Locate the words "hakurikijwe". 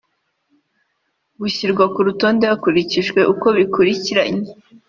2.51-3.19